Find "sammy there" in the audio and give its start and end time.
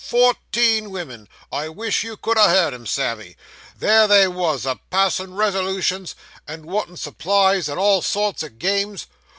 2.87-4.07